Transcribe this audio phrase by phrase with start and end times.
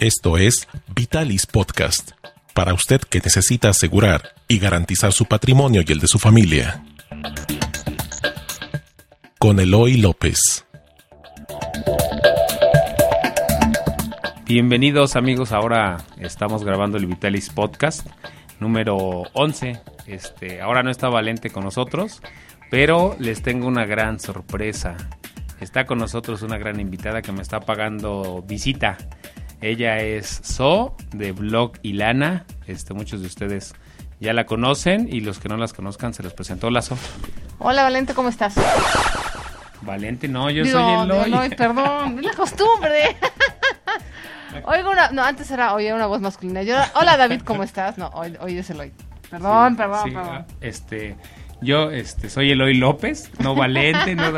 [0.00, 2.12] Esto es Vitalis Podcast,
[2.54, 6.82] para usted que necesita asegurar y garantizar su patrimonio y el de su familia.
[9.38, 10.64] Con Eloy López.
[14.46, 18.06] Bienvenidos amigos, ahora estamos grabando el Vitalis Podcast
[18.60, 19.80] número 11.
[20.06, 22.22] Este, ahora no está Valente con nosotros,
[22.70, 24.96] pero les tengo una gran sorpresa.
[25.60, 28.96] Está con nosotros una gran invitada que me está pagando visita.
[29.60, 32.46] Ella es So de Blog Ilana.
[32.66, 33.74] Este, muchos de ustedes
[34.20, 36.68] ya la conocen y los que no las conozcan se les presentó.
[36.68, 36.96] Hola So.
[37.58, 38.54] Hola Valente, ¿cómo estás?
[39.82, 41.24] Valente, no, yo Digo, soy Eloy.
[41.24, 43.16] Eloy, perdón, es la costumbre.
[44.64, 46.62] Oigo una, no, antes era, oía una voz masculina.
[46.62, 47.98] Yo, hola David, ¿cómo estás?
[47.98, 48.92] No, hoy, hoy es Eloy.
[49.30, 50.28] Perdón, perdón, Sí, perdón.
[50.40, 51.16] ah, Este,
[51.60, 54.30] yo este, soy Eloy López, no Valente, no,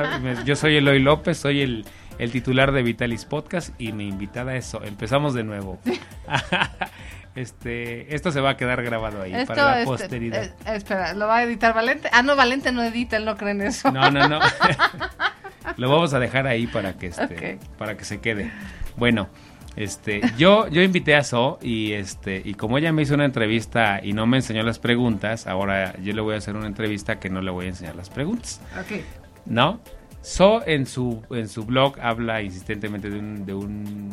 [0.45, 1.87] yo soy Eloy López, soy el,
[2.19, 4.75] el titular de Vitalis Podcast y mi invitada es.
[4.85, 5.79] Empezamos de nuevo.
[7.35, 10.45] este, esto se va a quedar grabado ahí Esto, para la este, posteridad.
[10.45, 12.09] eh, espera, ¿lo va a editar Valente?
[12.13, 13.91] Ah, no, Valente no edita, él no cree en eso.
[13.91, 14.41] No, no, no.
[15.77, 18.53] Lo vamos a dejar ahí para que este, para que se quede.
[18.97, 19.29] Bueno,
[19.77, 24.01] este, yo, yo invité a So y este, y como ella me hizo una entrevista
[24.03, 27.31] y no me enseñó las preguntas, ahora yo le voy a hacer una entrevista que
[27.31, 28.61] no le voy a enseñar las preguntas.
[28.79, 29.01] Ok.
[29.47, 29.81] ¿No?
[30.21, 34.11] So en su, en su blog habla insistentemente de un, de un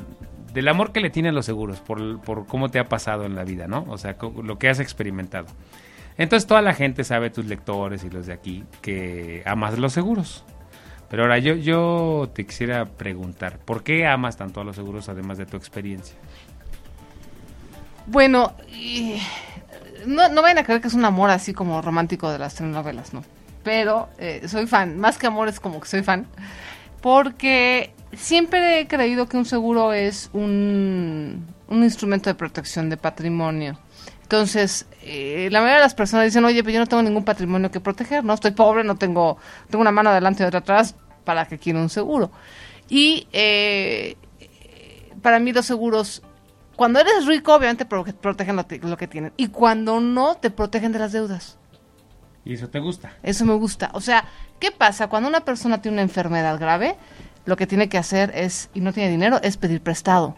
[0.54, 3.44] del amor que le tienen los seguros, por, por cómo te ha pasado en la
[3.44, 3.86] vida, ¿no?
[3.88, 5.46] O sea, lo que has experimentado.
[6.18, 10.44] Entonces toda la gente sabe, tus lectores y los de aquí, que amas los seguros.
[11.10, 15.38] Pero ahora yo, yo te quisiera preguntar, ¿por qué amas tanto a los seguros además
[15.38, 16.16] de tu experiencia?
[18.06, 18.54] Bueno,
[20.06, 23.14] no, no vayan a creer que es un amor así como romántico de las telenovelas,
[23.14, 23.24] ¿no?
[23.64, 26.28] Pero eh, soy fan, más que amor es como que soy fan,
[27.02, 33.80] porque siempre he creído que un seguro es un, un instrumento de protección de patrimonio.
[34.30, 37.72] Entonces, eh, la mayoría de las personas dicen, oye, pero yo no tengo ningún patrimonio
[37.72, 38.36] que proteger, ¿no?
[38.36, 39.40] Estoy pobre, no tengo,
[39.72, 42.30] tengo una mano adelante y otra atrás, ¿para que quiero un seguro?
[42.90, 44.18] Y eh,
[45.24, 46.22] para mí los seguros
[46.76, 49.34] cuando eres rico, obviamente pro- protegen lo, lo que tienen.
[49.36, 51.58] Y cuando no, te protegen de las deudas.
[52.46, 53.12] ¿Y eso te gusta?
[53.24, 53.90] Eso me gusta.
[53.94, 54.26] O sea,
[54.60, 55.08] ¿qué pasa?
[55.08, 56.98] Cuando una persona tiene una enfermedad grave,
[57.46, 60.36] lo que tiene que hacer es, y no tiene dinero, es pedir prestado.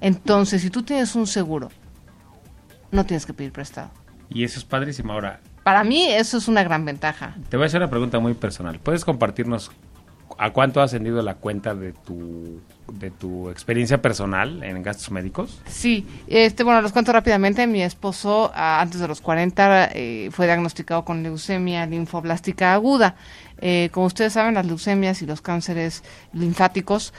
[0.00, 1.70] Entonces, si tú tienes un seguro,
[2.90, 3.90] no tienes que pedir prestado.
[4.28, 5.12] Y eso es padrísimo.
[5.12, 7.34] Ahora, Para mí, eso es una gran ventaja.
[7.48, 8.78] Te voy a hacer una pregunta muy personal.
[8.80, 9.70] ¿Puedes compartirnos
[10.38, 12.60] a cuánto ha ascendido la cuenta de tu,
[12.92, 15.60] de tu experiencia personal en gastos médicos?
[15.66, 17.66] Sí, este, bueno, los cuento rápidamente.
[17.66, 23.16] Mi esposo, ah, antes de los 40, eh, fue diagnosticado con leucemia linfoblástica aguda.
[23.58, 26.02] Eh, como ustedes saben, las leucemias y los cánceres
[26.32, 27.14] linfáticos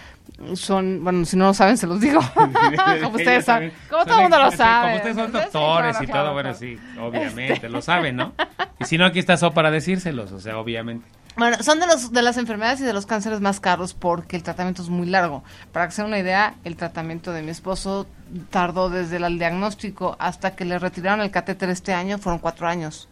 [0.53, 2.19] son, bueno, si no lo saben, se los digo.
[3.03, 3.71] como ustedes saben.
[3.89, 4.85] Como todo el mundo lo sabe.
[4.85, 7.69] Como ustedes son doctores claro, y claro, todo, bueno, sí, obviamente, Este.
[7.69, 8.33] lo saben, ¿no?
[8.79, 11.07] Y si no, aquí está So para decírselos, o sea, obviamente.
[11.37, 14.43] Bueno, son de, los, de las enfermedades y de los cánceres más caros porque el
[14.43, 15.43] tratamiento es muy largo.
[15.71, 18.07] Para que se den una idea, el tratamiento de mi esposo
[18.49, 23.07] tardó desde el diagnóstico hasta que le retiraron el catéter este año, fueron cuatro años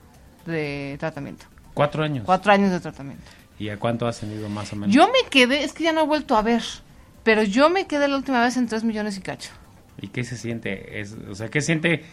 [0.47, 1.45] de tratamiento.
[1.75, 2.23] Cuatro años.
[2.25, 3.23] Cuatro años de tratamiento.
[3.59, 4.93] ¿Y a cuánto ha ascendido más o menos?
[4.95, 6.63] Yo me quedé, es que ya no he vuelto a ver,
[7.23, 9.51] pero yo me quedé la última vez en tres millones y cacho.
[10.01, 10.99] ¿Y qué se siente?
[10.99, 12.03] Es, o sea, ¿qué siente?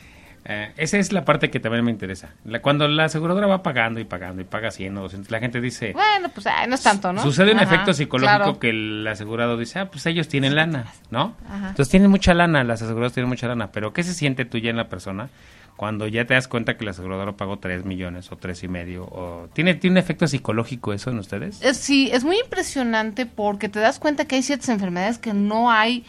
[0.45, 2.31] Eh, esa es la parte que también me interesa.
[2.45, 5.61] La- cuando la aseguradora va pagando y pagando y paga 100 o 200, la gente
[5.61, 5.93] dice...
[5.93, 7.23] Bueno, pues ay, no es tanto, ¿no?
[7.23, 8.59] Sucede un Ajá, efecto psicológico claro.
[8.59, 11.37] que el asegurado dice, ah, pues ellos tienen lana, ¿no?
[11.49, 11.69] Ajá.
[11.71, 14.71] Entonces tienen mucha lana, las aseguradoras tienen mucha lana, pero ¿qué se siente tú ya
[14.71, 15.29] en la persona
[15.77, 19.05] cuando ya te das cuenta que la aseguradora pagó 3 millones o tres y medio?
[19.05, 19.49] O...
[19.53, 21.61] ¿Tiene, ¿Tiene un efecto psicológico eso en ustedes?
[21.63, 25.71] Es- sí, es muy impresionante porque te das cuenta que hay ciertas enfermedades que no
[25.71, 26.05] hay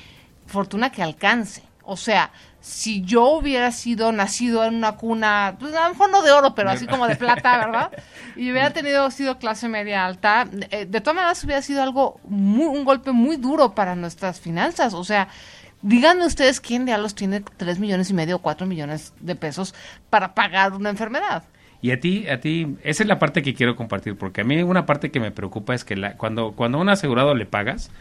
[0.47, 1.63] fortuna que alcance.
[1.85, 2.31] O sea,
[2.61, 6.55] si yo hubiera sido nacido en una cuna, pues a lo mejor no de oro,
[6.55, 7.91] pero así como de plata, ¿verdad?
[8.37, 12.65] Y hubiera tenido sido clase media alta, eh, de todas maneras hubiera sido algo muy,
[12.65, 14.93] un golpe muy duro para nuestras finanzas.
[14.93, 15.27] O sea,
[15.83, 19.75] díganme ustedes quién de los tiene tres millones y medio o cuatro millones de pesos
[20.09, 21.43] para pagar una enfermedad.
[21.81, 24.63] Y a ti, a ti, esa es la parte que quiero compartir, porque a mí
[24.63, 27.91] una parte que me preocupa es que la, cuando, cuando a un asegurado le pagas,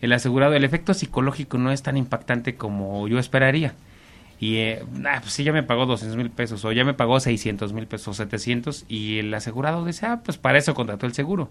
[0.00, 3.74] el asegurado, el efecto psicológico no es tan impactante como yo esperaría.
[4.40, 7.20] Y, eh, ah, pues sí, ya me pagó 200 mil pesos, o ya me pagó
[7.20, 11.48] 600 mil pesos, 700, y el asegurado dice, ah, pues para eso contrató el seguro.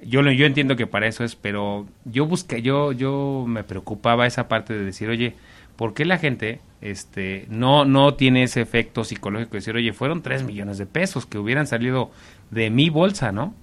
[0.00, 4.26] Yo, lo- yo entiendo que para eso es, pero yo busqué, yo, yo me preocupaba
[4.26, 5.34] esa parte de decir, oye,
[5.76, 10.22] ¿por qué la gente este, no, no tiene ese efecto psicológico de decir, oye, fueron
[10.22, 12.10] 3 millones de pesos que hubieran salido
[12.50, 13.54] de mi bolsa, ¿no?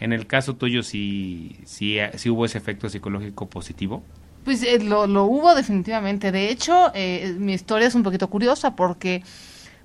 [0.00, 4.02] En el caso tuyo, sí, eh, sí hubo ese efecto psicológico positivo.
[4.44, 6.30] Pues eh, lo, lo hubo definitivamente.
[6.32, 9.22] De hecho, eh, mi historia es un poquito curiosa porque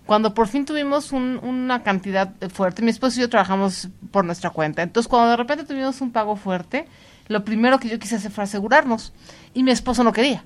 [0.05, 4.49] cuando por fin tuvimos un- una cantidad fuerte, mi esposo y yo trabajamos por nuestra
[4.49, 4.81] cuenta.
[4.81, 6.85] Entonces, cuando de repente tuvimos un pago fuerte,
[7.27, 9.13] lo primero que yo quise hacer fue asegurarnos.
[9.53, 10.43] Y mi esposo no quería.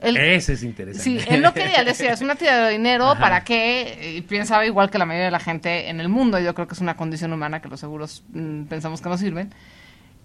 [0.00, 1.02] Él, Ese es interesante.
[1.04, 3.20] Sí, él no quería, él decía, es una tira de dinero, Ajá.
[3.20, 4.14] ¿para qué?
[4.16, 6.74] Y pensaba igual que la mayoría de la gente en el mundo, yo creo que
[6.74, 9.52] es una condición humana que los seguros mm, pensamos que no sirven.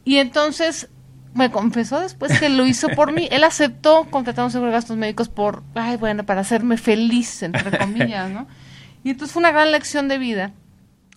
[0.05, 0.87] Y entonces
[1.33, 3.27] me confesó después que lo hizo por mí.
[3.31, 7.77] Él aceptó contratar un seguro de gastos médicos por, ay, bueno, para hacerme feliz, entre
[7.77, 8.47] comillas, ¿no?
[9.05, 10.51] Y entonces fue una gran lección de vida.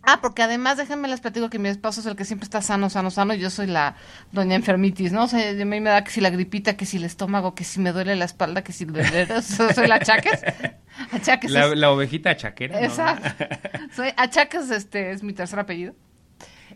[0.03, 2.89] Ah, porque además, déjenme les platico que mi esposo es el que siempre está sano,
[2.89, 3.97] sano, sano, y yo soy la
[4.31, 5.25] doña enfermitis, ¿no?
[5.25, 7.65] O sea, a mí me da que si la gripita, que si el estómago, que
[7.65, 9.23] si me duele la espalda, que si duele...
[9.37, 10.43] o sea, soy la achaques.
[11.13, 12.79] Achaques La, es- la ovejita chaquera.
[12.79, 12.87] ¿no?
[12.87, 13.45] Exacto.
[13.95, 15.95] Soy Achaques, este, es mi tercer apellido.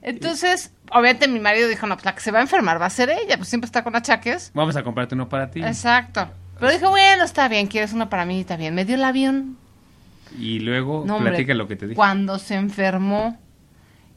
[0.00, 2.90] Entonces, obviamente mi marido dijo, no, pues la que se va a enfermar va a
[2.90, 4.50] ser ella, pues siempre está con achaques.
[4.54, 5.62] Vamos a comprarte uno para ti.
[5.62, 6.28] Exacto.
[6.58, 8.74] Pero dijo, bueno, está bien, quieres uno para mí, está bien.
[8.74, 9.58] Me dio el avión.
[10.38, 11.96] Y luego No, hombre, platica lo que te dije.
[11.96, 13.38] Cuando se enfermó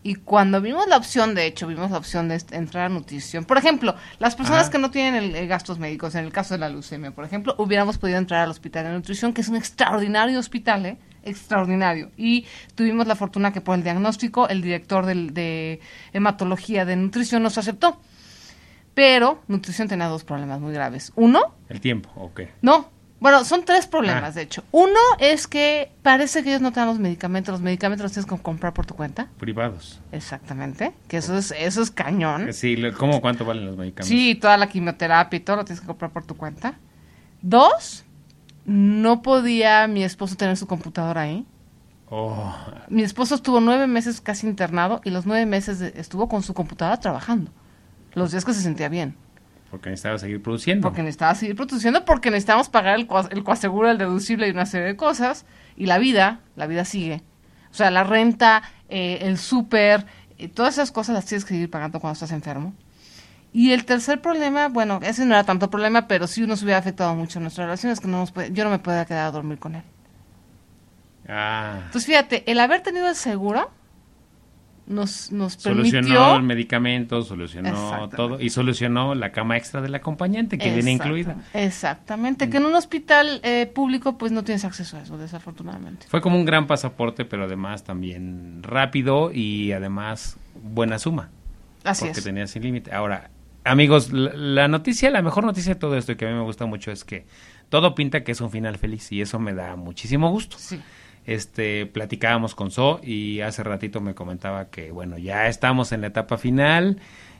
[0.04, 3.44] y cuando vimos la opción, de hecho, vimos la opción de entrar a nutrición.
[3.46, 4.72] Por ejemplo, las personas Ajá.
[4.72, 7.56] que no tienen el, el gastos médicos, en el caso de la leucemia, por ejemplo,
[7.58, 10.98] hubiéramos podido entrar al hospital de nutrición, que es un extraordinario hospital, ¿eh?
[11.24, 12.12] Extraordinario.
[12.18, 12.46] Y
[12.76, 15.80] tuvimos la fortuna que por el diagnóstico, el director del- de
[16.14, 18.00] hematología de nutrición nos aceptó.
[18.94, 21.12] Pero nutrición tenía dos problemas muy graves.
[21.16, 22.42] Uno, El tiempo, ok.
[22.62, 22.92] no.
[23.26, 24.32] Bueno, son tres problemas, Ah.
[24.34, 24.64] de hecho.
[24.72, 27.54] Uno es que parece que ellos no te dan los medicamentos.
[27.54, 29.30] Los medicamentos los tienes que comprar por tu cuenta.
[29.40, 30.00] Privados.
[30.12, 30.94] Exactamente.
[31.08, 32.54] Que eso es, eso es cañón.
[32.54, 34.08] Sí, ¿cómo cuánto valen los medicamentos?
[34.10, 36.76] Sí, toda la quimioterapia y todo lo tienes que comprar por tu cuenta.
[37.42, 38.04] Dos,
[38.66, 41.48] no podía mi esposo tener su computadora ahí.
[42.12, 42.56] Oh,
[42.90, 46.54] Mi esposo estuvo nueve meses casi internado y los nueve meses de- estuvo con su
[46.54, 47.50] computadora trabajando.
[48.14, 49.16] Los días que se sentía bien.
[49.76, 50.88] Porque necesitaba seguir produciendo.
[50.88, 54.66] Porque necesitaba seguir produciendo, porque necesitamos pagar el, coas- el coaseguro, el deducible y una
[54.66, 55.46] serie de cosas.
[55.78, 57.22] Y la vida, la vida sigue.
[57.72, 60.06] O sea, la renta, eh, el súper,
[60.38, 62.74] eh, todas esas cosas las tienes que seguir pagando cuando estás enfermo.
[63.52, 67.16] Y el tercer problema, bueno, ese no era tanto problema, pero sí nos hubiera afectado
[67.16, 69.60] mucho nuestra relación, es que no nos puede- yo no me podía quedar a dormir
[69.60, 69.84] con él.
[71.28, 73.72] Ah, Entonces, fíjate, el haber tenido el seguro
[74.88, 76.02] nos, nos permitió...
[76.02, 81.38] solucionó el medicamento, solucionó todo y solucionó la cama extra del acompañante que viene incluida.
[81.54, 86.06] Exactamente, que en un hospital eh, público pues no tienes acceso a eso, desafortunadamente.
[86.08, 91.30] Fue como un gran pasaporte, pero además también rápido y además buena suma.
[91.84, 92.26] Así porque es.
[92.26, 92.94] tenía sin límite.
[92.94, 93.30] Ahora,
[93.64, 96.44] amigos, la, la noticia, la mejor noticia de todo esto y que a mí me
[96.44, 97.26] gusta mucho es que
[97.70, 100.58] todo pinta que es un final feliz y eso me da muchísimo gusto.
[100.60, 100.80] Sí.
[101.26, 106.08] Este, platicábamos con So y hace ratito me comentaba que, bueno, ya estamos en la
[106.08, 107.00] etapa final,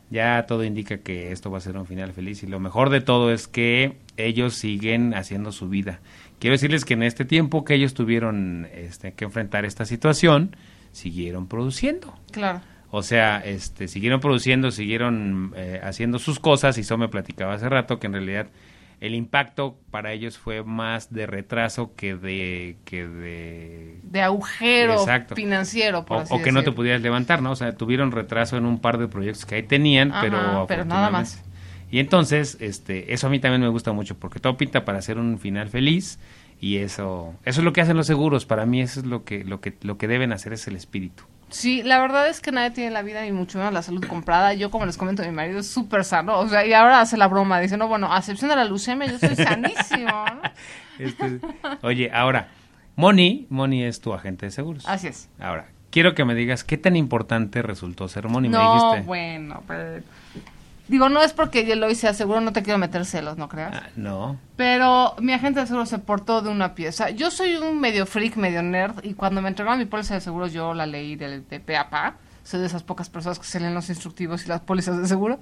[0.10, 3.02] ya todo indica que esto va a ser un final feliz y lo mejor de
[3.02, 6.00] todo es que ellos siguen haciendo su vida.
[6.40, 10.56] Quiero decirles que en este tiempo que ellos tuvieron este, que enfrentar esta situación,
[10.92, 12.14] siguieron produciendo.
[12.32, 12.62] Claro.
[12.92, 17.68] O sea, este, siguieron produciendo, siguieron eh, haciendo sus cosas y eso me platicaba hace
[17.68, 18.48] rato que en realidad
[19.00, 25.36] el impacto para ellos fue más de retraso que de que de De agujero Exacto.
[25.36, 27.52] financiero, por o, así o que no te pudieras levantar, ¿no?
[27.52, 30.86] O sea, tuvieron retraso en un par de proyectos que ahí tenían, Ajá, pero pero
[30.86, 31.44] nada más.
[31.92, 35.18] Y entonces, este, eso a mí también me gusta mucho porque todo pinta para hacer
[35.18, 36.20] un final feliz
[36.60, 39.44] y eso eso es lo que hacen los seguros, para mí eso es lo que
[39.44, 41.24] lo que lo que deben hacer es el espíritu.
[41.56, 44.54] Sí, la verdad es que nadie tiene la vida y mucho menos la salud comprada.
[44.54, 46.38] Yo, como les comento, mi marido es súper sano.
[46.40, 47.62] O sea, y ahora hace la broma.
[47.62, 50.10] Dice, no, bueno, a excepción de la leucemia, yo soy sanísimo.
[50.10, 50.42] ¿no?
[51.00, 51.40] Este,
[51.82, 52.50] oye, ahora,
[52.96, 54.86] Moni, Moni es tu agente de seguros.
[54.86, 55.30] Así es.
[55.40, 58.50] Ahora, quiero que me digas qué tan importante resultó ser Moni.
[58.50, 59.08] me no, dijiste.
[59.08, 60.04] bueno, pero...
[60.88, 63.72] Digo, no es porque yo lo hice, seguro no te quiero meter celos, ¿no creas?
[63.74, 64.38] Ah, no.
[64.56, 67.10] Pero mi agente de seguros se portó de una pieza.
[67.10, 70.54] Yo soy un medio freak, medio nerd, y cuando me entregaron mi póliza de seguros,
[70.54, 72.18] yo la leí del, de pe a pa.
[72.44, 75.40] Soy de esas pocas personas que se leen los instructivos y las pólizas de seguro.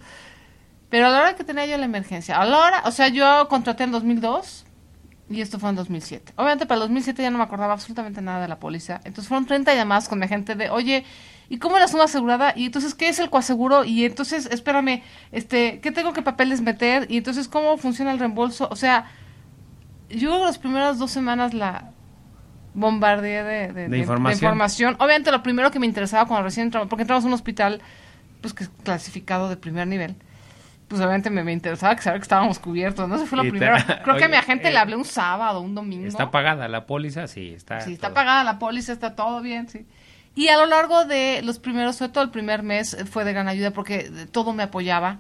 [0.89, 3.47] Pero a la hora que tenía yo la emergencia, a la hora, o sea, yo
[3.49, 4.65] contraté en 2002
[5.29, 6.33] Y esto fue en 2007.
[6.35, 8.97] Obviamente para el 2007 ya no me acordaba absolutamente nada de la póliza.
[9.03, 11.05] Entonces fueron 30 llamadas con mi gente de, oye,
[11.49, 12.53] ¿y cómo la suma asegurada?
[12.55, 13.83] Y entonces, ¿qué es el coaseguro?
[13.85, 17.05] Y entonces, espérame, este, ¿qué tengo que papeles meter?
[17.09, 18.67] Y entonces, ¿cómo funciona el reembolso?
[18.71, 19.05] O sea,
[20.09, 21.91] yo creo que las primeras dos semanas la
[22.73, 24.39] bombardeé de, de- de- información.
[24.39, 24.95] de información.
[24.99, 27.81] Obviamente lo primero que me interesaba cuando recién entramos, porque entramos a un hospital
[28.41, 30.15] pues que es clasificado de primer nivel.
[30.87, 33.15] Pues obviamente me, me interesaba que saber que estábamos cubiertos, ¿no?
[33.15, 33.75] Eso fue lo Y primero.
[34.03, 36.05] Creo que a mi agente eh, le hablé un sábado, un domingo.
[36.07, 37.27] ¿Está pagada la póliza?
[37.27, 37.79] Sí, está.
[37.81, 38.15] Sí, está todo.
[38.15, 39.85] pagada la póliza, está todo bien, sí.
[40.35, 43.33] Y a lo largo de los primeros, sobre todo el primer mes, eh, fue de
[43.33, 45.19] gran ayuda porque eh, todo me apoyaba.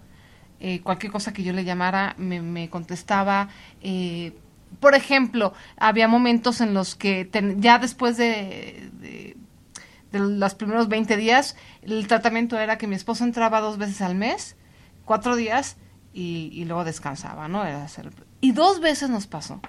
[0.59, 3.49] Eh, cualquier cosa que yo le llamara me, contestaba.
[3.81, 4.33] Eh,
[4.79, 9.37] por ejemplo, había momentos en los que ya después de, de,
[10.11, 14.15] de los primeros 20 días, el tratamiento era que mi esposo entraba dos veces al
[14.15, 14.55] mes,
[15.05, 15.77] cuatro días,
[16.13, 17.65] y, y luego descansaba, ¿no?
[17.65, 19.61] Era hacer- y dos veces nos pasó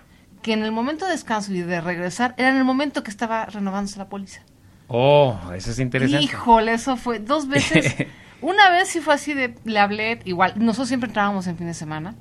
[0.43, 3.47] que en el momento de descanso y de regresar era en el momento que estaba
[3.47, 4.43] renovándose la póliza.
[4.89, 6.25] Oh, eso es interesante.
[6.25, 7.95] Híjole, eso fue dos veces.
[8.41, 11.75] Una vez sí fue así de, le hablé, igual, nosotros siempre entrábamos en fin de
[11.75, 12.15] semana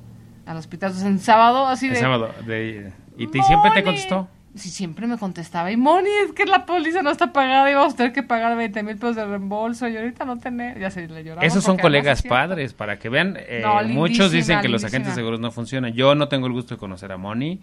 [0.46, 2.00] al hospital, entonces en sábado así El de...
[2.00, 2.32] sábado.
[2.46, 4.27] de- ¿Y te, siempre te contestó?
[4.55, 5.72] Sí, siempre me contestaba.
[5.72, 8.55] Y Moni, es que la póliza no está pagada y vamos a tener que pagar
[8.55, 9.88] 20 mil pesos de reembolso.
[9.88, 10.79] Y ahorita no tener.
[10.79, 11.43] Ya se le lloramos.
[11.43, 13.36] Esos son colegas padres, para que vean.
[13.39, 15.93] eh, No, muchos dicen que los agentes seguros no funcionan.
[15.93, 17.62] Yo no tengo el gusto de conocer a Moni.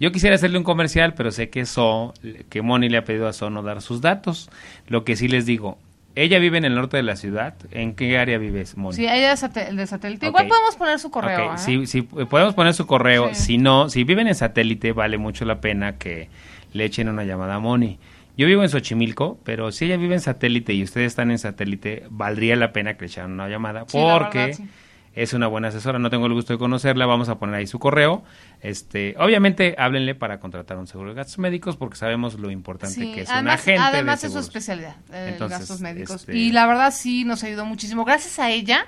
[0.00, 2.14] Yo quisiera hacerle un comercial, pero sé que So,
[2.48, 4.50] que Moni le ha pedido a So no dar sus datos.
[4.88, 5.78] Lo que sí les digo,
[6.16, 7.54] ella vive en el norte de la ciudad.
[7.70, 8.96] ¿En qué área vives, Moni?
[8.96, 10.26] Sí, ella es de satélite.
[10.26, 11.52] Igual podemos poner su correo.
[11.54, 11.58] ¿eh?
[11.58, 13.28] sí, sí, podemos poner su correo.
[13.34, 13.42] Sí.
[13.42, 16.28] Si no, si viven en satélite, vale mucho la pena que
[16.72, 17.98] le echen una llamada a Moni.
[18.36, 22.04] Yo vivo en Xochimilco, pero si ella vive en satélite y ustedes están en satélite,
[22.08, 24.68] valdría la pena que le echaran una llamada Sí, la porque verdad, sí.
[25.14, 25.98] Es una buena asesora.
[25.98, 28.22] No tengo el gusto de conocerla, vamos a poner ahí su correo.
[28.60, 33.12] Este, obviamente, háblenle para contratar un seguro de gastos médicos porque sabemos lo importante Sí,
[33.12, 36.16] que es además, un agente además de es su especialidad, eh, Entonces, gastos médicos.
[36.22, 38.04] este- Y la verdad sí nos ayudó muchísimo.
[38.04, 38.86] Gracias a ella,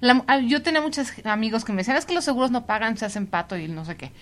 [0.00, 2.96] la- ah, yo tenía muchos amigos que me decían, es que los seguros no pagan,
[2.96, 4.12] se hacen pato y no sé qué.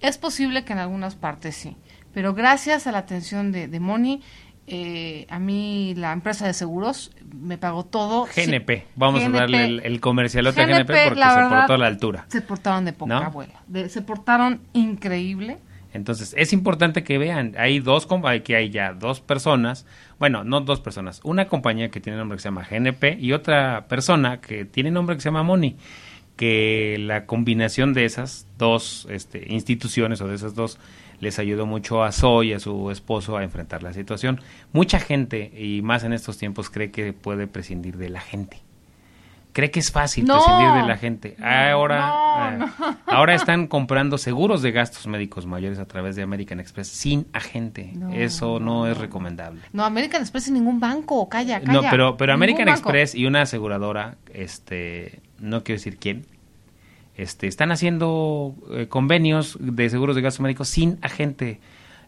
[0.00, 1.76] Es posible que en algunas partes sí,
[2.12, 4.22] pero gracias a la atención de, de Moni,
[4.66, 8.26] eh, a mí la empresa de seguros me pagó todo.
[8.34, 9.36] GNP, vamos GNP.
[9.36, 11.86] a darle el, el comercialote a GNP, GNP porque la se verdad, portó a la
[11.86, 12.24] altura.
[12.28, 13.26] Se portaron de poca ¿No?
[13.26, 13.62] abuela.
[13.68, 15.58] de- se portaron increíble.
[15.92, 18.06] Entonces, es importante que vean, hay dos,
[18.44, 19.86] que hay ya dos personas,
[20.18, 23.86] bueno, no dos personas, una compañía que tiene nombre que se llama GNP y otra
[23.88, 25.76] persona que tiene nombre que se llama Money,
[26.36, 30.78] que la combinación de esas dos este, instituciones o de esas dos
[31.20, 34.40] les ayudó mucho a Zoe y a su esposo a enfrentar la situación.
[34.72, 38.58] Mucha gente, y más en estos tiempos, cree que puede prescindir de la gente.
[39.52, 40.34] Cree que es fácil No.
[40.34, 41.36] prescindir de la gente.
[41.42, 42.98] Ahora, No, eh, no.
[43.06, 47.94] ahora están comprando seguros de gastos médicos mayores a través de American Express sin agente.
[48.12, 49.62] Eso no, es recomendable.
[49.72, 51.72] No, American Express en ningún banco, calla, calla.
[51.72, 52.80] No, pero, pero American banco.
[52.90, 56.26] Express y una aseguradora, este, no quiero decir quién,
[57.16, 61.60] este, están haciendo eh, convenios de seguros de gastos médicos sin agente.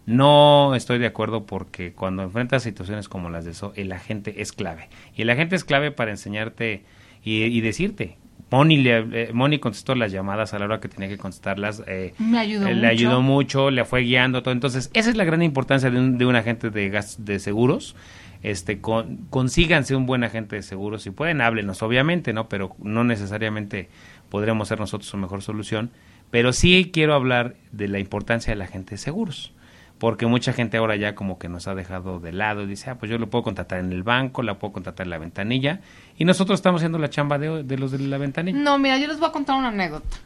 [0.07, 4.53] No estoy de acuerdo porque cuando enfrentas situaciones como las de eso, el agente es
[4.53, 4.89] clave.
[5.15, 6.83] Y el agente es clave para enseñarte
[7.23, 8.17] y, y decirte.
[8.51, 11.83] Moni, le, eh, Moni contestó las llamadas a la hora que tenía que contestarlas.
[11.87, 12.81] eh, Me ayudó eh, mucho.
[12.81, 14.53] Le ayudó mucho, le fue guiando todo.
[14.53, 17.95] Entonces, esa es la gran importancia de un, de un agente de, gas, de seguros.
[18.43, 21.03] Este, con, consíganse un buen agente de seguros.
[21.03, 22.49] Si pueden, háblenos, obviamente, ¿no?
[22.49, 23.89] Pero no necesariamente
[24.31, 25.91] podremos ser nosotros su mejor solución.
[26.31, 29.53] Pero sí quiero hablar de la importancia del agente de seguros.
[29.99, 32.95] Porque mucha gente ahora ya como que nos ha dejado de lado y dice, ah,
[32.97, 35.81] pues yo lo puedo contratar en el banco, la puedo contratar en la ventanilla.
[36.17, 38.57] Y nosotros estamos haciendo la chamba de, de los de la ventanilla.
[38.57, 40.17] No, mira, yo les voy a contar una anécdota.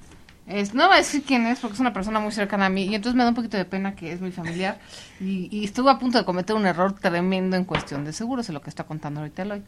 [0.53, 2.85] Es, no voy a decir quién es porque es una persona muy cercana a mí
[2.85, 4.79] y entonces me da un poquito de pena que es mi familiar
[5.19, 8.61] y, estuve a punto de cometer un error tremendo en cuestión de seguros, es lo
[8.61, 9.63] que está contando ahorita Eloy.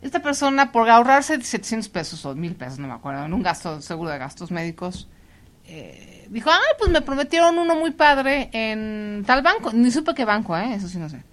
[0.00, 3.82] Esta persona, por ahorrarse 700 pesos o 1000 pesos, no me acuerdo, en un gasto
[3.82, 5.08] seguro de gastos médicos,
[5.66, 9.72] eh, dijo, ay, pues me prometieron uno muy padre en tal banco.
[9.72, 10.74] Ni supe qué banco, ¿eh?
[10.74, 11.24] Eso sí no sé.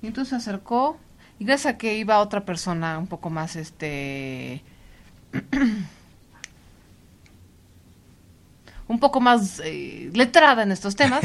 [0.00, 0.98] Y entonces se acercó
[1.38, 4.62] y gracias a que iba otra persona un poco más, este...
[8.90, 11.20] un poco más eh, letrada en estos temas,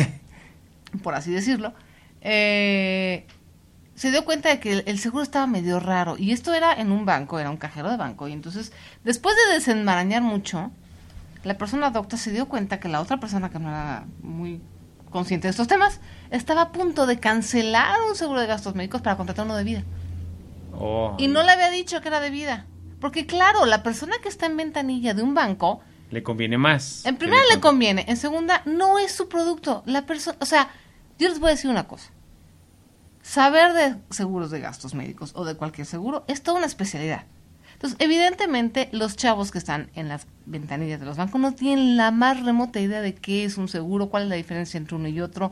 [1.04, 1.74] por así decirlo,
[2.22, 3.26] eh,
[3.96, 6.16] se dio cuenta de que el, el seguro estaba medio raro.
[6.16, 8.28] Y esto era en un banco, era un cajero de banco.
[8.28, 8.72] Y entonces,
[9.04, 10.70] después de desenmarañar mucho,
[11.44, 14.62] la persona docta se dio cuenta que la otra persona que no era muy
[15.10, 19.18] consciente de estos temas estaba a punto de cancelar un seguro de gastos médicos para
[19.18, 19.84] contratar uno de vida.
[20.72, 21.16] Oh.
[21.18, 22.68] Y no le había dicho que era de vida.
[23.02, 25.82] Porque claro, la persona que está en ventanilla de un banco
[26.12, 27.06] Le conviene más.
[27.06, 29.84] En primera le conviene, en segunda no es su producto.
[29.86, 30.70] La persona, o sea,
[31.18, 32.12] yo les voy a decir una cosa.
[33.22, 37.26] Saber de seguros de gastos médicos o de cualquier seguro es toda una especialidad.
[37.74, 42.12] Entonces, evidentemente, los chavos que están en las ventanillas de los bancos no tienen la
[42.12, 45.20] más remota idea de qué es un seguro, cuál es la diferencia entre uno y
[45.22, 45.52] otro.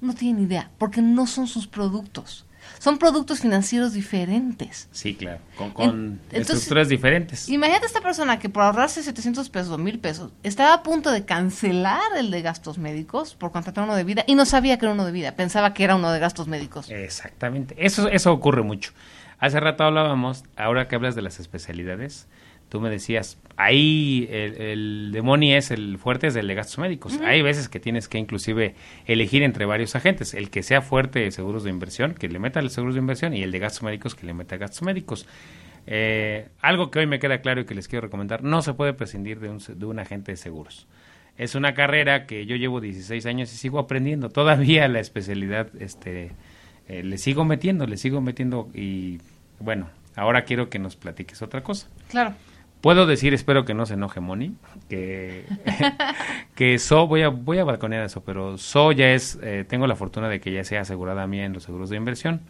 [0.00, 2.45] No tienen idea, porque no son sus productos.
[2.78, 4.88] Son productos financieros diferentes.
[4.92, 5.40] Sí, claro.
[5.56, 7.48] Con, con En- entonces- estructuras diferentes.
[7.48, 11.24] Imagínate esta persona que por ahorrarse 700 pesos o 1000 pesos estaba a punto de
[11.24, 14.92] cancelar el de gastos médicos por contratar uno de vida y no sabía que era
[14.94, 16.90] uno de vida, pensaba que era uno de gastos médicos.
[16.90, 17.74] Exactamente.
[17.78, 18.92] Eso, eso ocurre mucho.
[19.38, 22.26] Hace rato hablábamos, ahora que hablas de las especialidades,
[22.68, 26.78] tú me decías, ahí el, el de Money es el fuerte, es el de gastos
[26.78, 27.18] médicos.
[27.20, 28.74] Hay veces que tienes que inclusive
[29.06, 30.34] elegir entre varios agentes.
[30.34, 33.34] El que sea fuerte de seguros de inversión, que le meta los seguros de inversión,
[33.34, 35.26] y el de gastos médicos, que le meta gastos médicos.
[35.86, 38.92] Eh, algo que hoy me queda claro y que les quiero recomendar, no se puede
[38.92, 40.86] prescindir de un, de un agente de seguros.
[41.38, 44.30] Es una carrera que yo llevo 16 años y sigo aprendiendo.
[44.30, 46.32] Todavía la especialidad, este,
[46.88, 49.20] eh, le sigo metiendo, le sigo metiendo y
[49.60, 51.88] bueno, ahora quiero que nos platiques otra cosa.
[52.08, 52.34] Claro.
[52.86, 54.54] Puedo decir, espero que no se enoje Moni,
[54.88, 55.44] que,
[56.54, 59.96] que So, voy a, voy a balconear eso, pero So ya es, eh, tengo la
[59.96, 62.42] fortuna de que ya sea asegurada a mí en los seguros de inversión.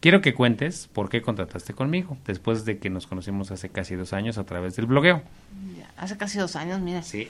[0.00, 4.12] Quiero que cuentes por qué contrataste conmigo, después de que nos conocimos hace casi dos
[4.12, 5.22] años a través del blogueo.
[5.78, 7.02] Ya, hace casi dos años, mira.
[7.02, 7.28] Sí.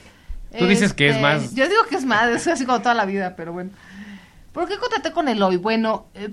[0.57, 1.55] Tú dices que es Este, más...
[1.55, 3.69] Yo digo que es más, es así como toda la vida, pero bueno.
[4.51, 5.55] ¿Por qué contraté con Eloy?
[5.55, 6.27] Bueno, eh,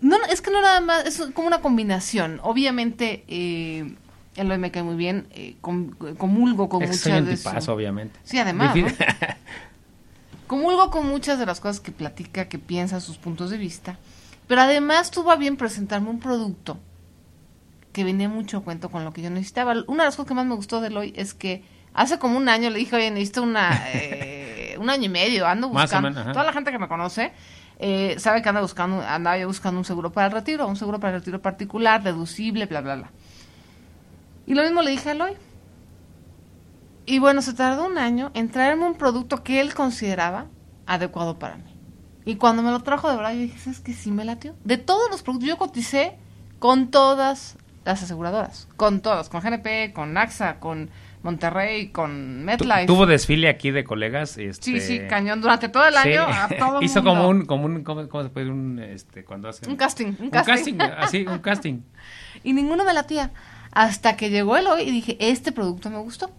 [0.00, 2.40] no, es que no nada más, es como una combinación.
[2.42, 3.94] Obviamente, eh,
[4.36, 7.72] Eloy me cae muy bien, eh, com- comulgo con es muchas soy de su- tipazo,
[7.74, 8.18] obviamente.
[8.24, 8.74] Sí, además.
[10.46, 13.98] Comulgo con muchas de las cosas que platica, que piensa, sus puntos de vista.
[14.48, 16.78] Pero además tuvo a bien presentarme un producto
[17.92, 19.72] que venía mucho a cuento con lo que yo necesitaba.
[19.86, 21.62] Una de las cosas que más me gustó de Eloy es que
[21.94, 25.68] hace como un año le dije, oye, necesito una, eh, un año y medio, ando
[25.70, 26.20] Más o buscando.
[26.20, 26.32] menos.
[26.34, 27.32] Toda la gente que me conoce
[27.78, 31.00] eh, sabe que anda buscando, andaba yo buscando un seguro para el retiro, un seguro
[31.00, 33.10] para el retiro particular, deducible, bla, bla, bla.
[34.52, 35.32] Y lo mismo le dije a Eloy.
[37.06, 40.48] Y bueno, se tardó un año en traerme un producto que él consideraba
[40.86, 41.74] adecuado para mí.
[42.26, 43.94] Y cuando me lo trajo de verdad, yo dije, ¿sabes qué?
[43.94, 44.54] Sí me latió.
[44.62, 46.18] De todos los productos, yo coticé
[46.58, 48.68] con todas las aseguradoras.
[48.76, 49.30] Con todas.
[49.30, 50.90] Con GNP, con AXA, con
[51.22, 52.86] Monterrey, con Tu- MetLife.
[52.86, 54.32] Tuvo desfile aquí de colegas.
[54.32, 55.40] Sí, este, sí, cañón.
[55.40, 56.10] Durante todo el sí.
[56.10, 57.10] año, a todo Hizo mundo.
[57.10, 58.60] como un, como un, ¿cómo, cómo se puede decir?
[58.60, 59.70] Un, este, cuando hacen...
[59.70, 60.54] Un casting, un Un casting.
[60.76, 61.80] casting, así, un casting.
[62.44, 63.30] Y ninguno me latía.
[63.72, 66.30] Hasta que llegó el hoy y dije, este producto me gustó.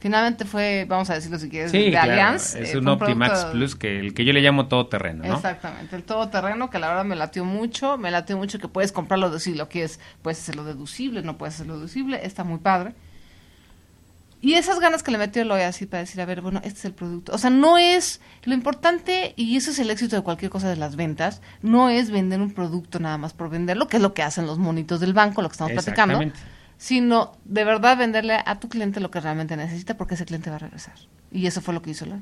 [0.00, 2.54] Finalmente fue, vamos a decirlo si quieres, Sí, de claro, Allianz.
[2.54, 5.34] es eh, un Optimax producto- Plus, que el que yo le llamo todo terreno, ¿no?
[5.34, 9.28] Exactamente, el todoterreno que la verdad me latió mucho, me latió mucho que puedes comprarlo
[9.30, 12.94] de si lo que es, puedes hacerlo deducible, no puedes hacerlo deducible, está muy padre.
[14.40, 16.84] Y esas ganas que le metió Eloy así para decir, a ver, bueno, este es
[16.84, 17.32] el producto.
[17.34, 20.76] O sea, no es lo importante, y eso es el éxito de cualquier cosa de
[20.76, 24.22] las ventas, no es vender un producto nada más por venderlo, que es lo que
[24.22, 26.20] hacen los monitos del banco, lo que estamos platicando.
[26.78, 30.56] Sino de verdad venderle a tu cliente lo que realmente necesita porque ese cliente va
[30.56, 30.94] a regresar.
[31.30, 32.20] Y eso fue lo que hizo Eloy.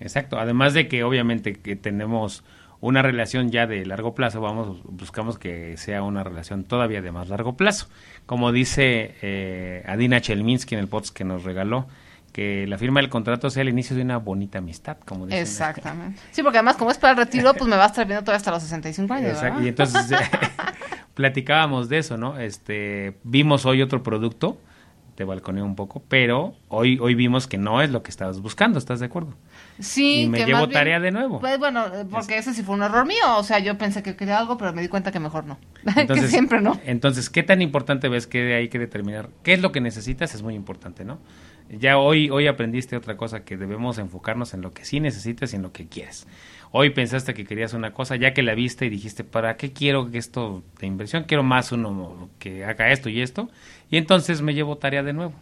[0.00, 0.38] Exacto.
[0.38, 2.44] Además de que obviamente que tenemos
[2.80, 7.28] una relación ya de largo plazo, vamos buscamos que sea una relación todavía de más
[7.28, 7.88] largo plazo.
[8.24, 11.88] Como dice eh, Adina Chelminsky en el podcast que nos regaló,
[12.38, 15.42] que la firma del contrato sea el inicio de una bonita amistad, como dicen.
[15.42, 16.20] Exactamente.
[16.30, 18.36] Sí, porque además como es para el retiro, pues me va a estar viendo todavía
[18.36, 19.64] hasta los 65 años, Exacto, ¿verdad?
[19.64, 20.06] Y entonces
[21.14, 22.38] platicábamos de eso, ¿no?
[22.38, 24.56] Este, vimos hoy otro producto,
[25.16, 28.78] te balconeo un poco, pero hoy hoy vimos que no es lo que estabas buscando,
[28.78, 29.34] ¿estás de acuerdo?
[29.80, 31.40] Sí, y me que llevo más bien- tarea de nuevo.
[31.40, 33.36] Pues bueno, porque ese sí fue un error mío.
[33.36, 35.58] O sea, yo pensé que quería algo, pero me di cuenta que mejor no.
[36.06, 36.78] que siempre no.
[36.84, 39.28] Entonces, ¿qué tan importante ves que hay que determinar?
[39.42, 40.36] ¿Qué es lo que necesitas?
[40.36, 41.18] Es muy importante, ¿no?
[41.70, 45.56] Ya hoy, hoy aprendiste otra cosa que debemos enfocarnos en lo que sí necesitas y
[45.56, 46.26] en lo que quieres.
[46.70, 50.08] Hoy pensaste que querías una cosa, ya que la viste y dijiste, ¿para qué quiero
[50.12, 51.24] esto de inversión?
[51.24, 53.50] Quiero más uno que haga esto y esto.
[53.90, 55.34] Y entonces me llevo tarea de nuevo.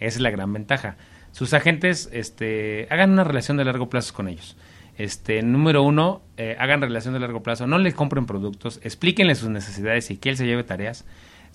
[0.00, 0.96] Esa es la gran ventaja.
[1.32, 4.56] Sus agentes este, hagan una relación de largo plazo con ellos.
[4.96, 9.48] Este, número uno, eh, hagan relación de largo plazo, no les compren productos, explíquenle sus
[9.48, 11.04] necesidades y que él se lleve tareas.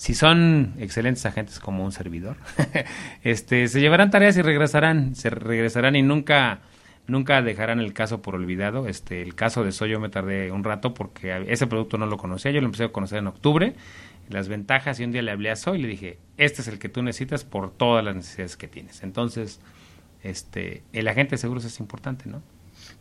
[0.03, 2.35] Si son excelentes agentes como un servidor,
[3.23, 6.59] este, se llevarán tareas y regresarán, se regresarán y nunca,
[7.07, 8.89] nunca dejarán el caso por olvidado.
[8.89, 12.17] Este, el caso de Soy yo me tardé un rato porque ese producto no lo
[12.17, 13.75] conocía, yo lo empecé a conocer en octubre,
[14.27, 16.79] las ventajas y un día le hablé a Soy y le dije, este es el
[16.79, 19.03] que tú necesitas por todas las necesidades que tienes.
[19.03, 19.61] Entonces,
[20.21, 22.41] este, el agente de seguros es importante, ¿no?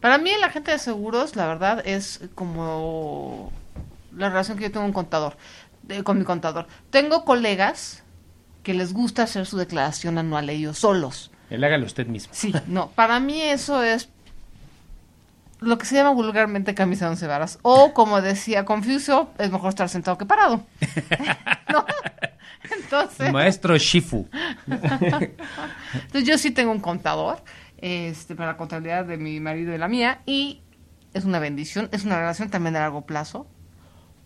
[0.01, 3.51] Para mí el agente de seguros, la verdad, es como
[4.17, 5.37] la relación que yo tengo con un contador,
[5.83, 6.67] de- con mi contador.
[6.91, 8.03] Tengo colegas
[8.63, 11.31] que les gusta hacer su declaración anual ellos solos.
[11.51, 12.33] Él hágalo usted mismo.
[12.35, 14.09] Sí, no, para mí eso es
[15.61, 17.59] lo que se llama vulgarmente camisa de once varas.
[17.63, 20.65] O, como decía Confucio, es mejor estar sentado que parado.
[21.73, 21.85] ¿No?
[22.77, 24.29] Entonces, Maestro Shifu.
[24.67, 27.43] entonces, yo sí tengo un contador
[27.79, 30.21] este, para la contabilidad de mi marido y la mía.
[30.27, 30.63] Y
[31.15, 33.47] es una bendición, es una relación también de largo plazo.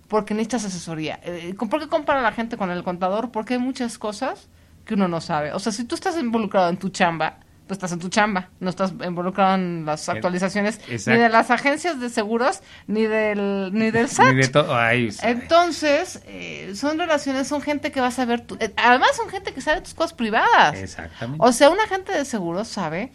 [0.09, 1.19] Porque necesitas asesoría.
[1.25, 3.31] Eh, ¿Por qué compara la gente con el contador?
[3.33, 4.49] Porque hay muchas cosas
[4.85, 5.53] que uno no sabe.
[5.53, 8.71] O sea, si tú estás involucrado en tu chamba, pues estás en tu chamba, no
[8.71, 11.11] estás involucrado en las actualizaciones Exacto.
[11.11, 14.29] ni de las agencias de seguros ni del ni del SAT.
[14.35, 14.77] Ni de todo.
[14.77, 15.33] Ay, sabe.
[15.33, 19.53] Entonces, eh, son relaciones, son gente que va a saber, tu- eh, además son gente
[19.53, 20.77] que sabe tus cosas privadas.
[20.77, 21.45] Exactamente.
[21.45, 23.11] O sea, un agente de seguros sabe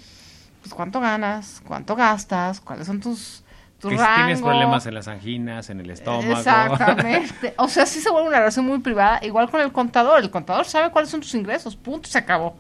[0.62, 3.43] pues cuánto ganas, cuánto gastas, cuáles son tus
[3.89, 4.15] que si rango.
[4.15, 6.31] tienes problemas en las anginas, en el estómago.
[6.33, 7.53] Exactamente.
[7.57, 10.21] O sea, sí se vuelve una relación muy privada, igual con el contador.
[10.21, 12.57] El contador sabe cuáles son tus ingresos, punto, se acabó.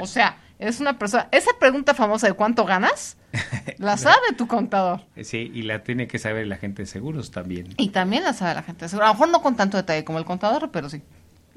[0.00, 1.28] O sea, es una persona.
[1.32, 3.16] Esa pregunta famosa de cuánto ganas,
[3.78, 5.00] la sabe tu contador.
[5.22, 7.68] Sí, y la tiene que saber la gente de seguros también.
[7.76, 8.84] Y también la sabe la gente.
[8.84, 9.06] de seguro.
[9.06, 11.02] A lo mejor no con tanto detalle como el contador, pero sí.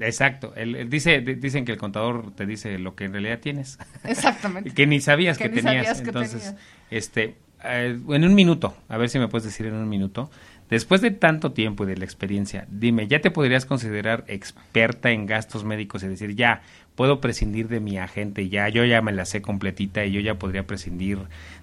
[0.00, 0.52] Exacto.
[0.56, 3.78] Él dice, di- dicen que el contador te dice lo que en realidad tienes.
[4.04, 4.70] Exactamente.
[4.74, 5.86] que ni sabías Que que, ni tenías.
[5.86, 6.54] sabías que Entonces,
[6.90, 10.30] este, eh, en un minuto, a ver si me puedes decir en un minuto,
[10.70, 15.26] después de tanto tiempo y de la experiencia, dime, ¿ya te podrías considerar experta en
[15.26, 16.62] gastos médicos y decir, ya,
[16.94, 20.34] puedo prescindir de mi agente, ya, yo ya me la sé completita y yo ya
[20.34, 21.18] podría prescindir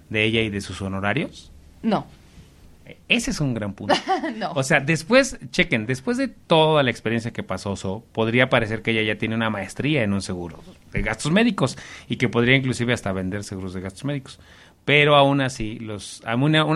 [0.08, 1.52] de ella y de sus honorarios?
[1.82, 2.06] No.
[3.08, 3.94] Ese es un gran punto.
[4.36, 4.52] no.
[4.52, 8.92] O sea, después, chequen, después de toda la experiencia que pasó So, podría parecer que
[8.92, 11.76] ella ya tiene una maestría en un seguro de gastos médicos
[12.08, 14.38] y que podría inclusive hasta vender seguros de gastos médicos.
[14.86, 16.22] Pero aún así, los,